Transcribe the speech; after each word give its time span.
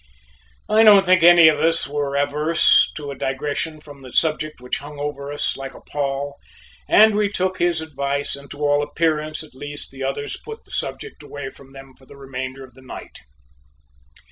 I 0.67 0.81
don't 0.81 1.05
think 1.05 1.21
any 1.21 1.47
of 1.47 1.59
us 1.59 1.85
were 1.85 2.15
averse 2.15 2.91
to 2.95 3.11
a 3.11 3.15
digression 3.15 3.79
from 3.79 4.01
the 4.01 4.11
subject 4.11 4.59
which 4.59 4.77
hung 4.79 4.97
over 4.99 5.31
us 5.31 5.55
like 5.55 5.75
a 5.75 5.81
pall 5.81 6.39
and 6.87 7.13
we 7.13 7.29
took 7.29 7.59
his 7.59 7.81
advice 7.81 8.35
and 8.35 8.49
to 8.49 8.65
all 8.65 8.81
appearance, 8.81 9.43
at 9.43 9.53
least, 9.53 9.91
the 9.91 10.01
others 10.03 10.37
put 10.43 10.65
the 10.65 10.71
subject 10.71 11.21
away 11.21 11.51
from 11.51 11.73
them 11.73 11.93
for 11.95 12.07
the 12.07 12.17
remainder 12.17 12.63
of 12.63 12.73
the 12.73 12.81
night. 12.81 13.19